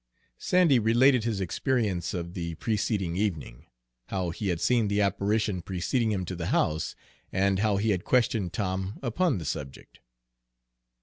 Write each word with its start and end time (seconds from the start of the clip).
Sandy 0.39 0.79
related 0.79 1.25
his 1.25 1.39
experience 1.39 2.15
of 2.15 2.33
the 2.33 2.55
preceding 2.55 3.15
evening: 3.15 3.67
how 4.07 4.31
he 4.31 4.47
had 4.47 4.59
seen 4.59 4.87
the 4.87 4.99
apparition 4.99 5.61
preceding 5.61 6.11
him 6.11 6.25
to 6.25 6.35
the 6.35 6.47
house, 6.47 6.95
and 7.31 7.59
how 7.59 7.77
he 7.77 7.91
had 7.91 8.03
questioned 8.03 8.51
Tom 8.51 8.97
upon 9.03 9.37
the 9.37 9.45
subject. 9.45 9.99